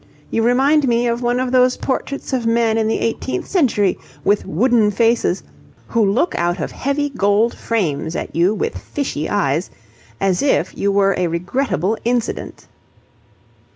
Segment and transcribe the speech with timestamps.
[0.31, 4.47] You remind me of one of those portraits of men in the eighteenth century, with
[4.47, 5.43] wooden faces,
[5.89, 9.69] who look out of heavy gold frames at you with fishy eyes
[10.19, 12.65] as if you were a regrettable incident."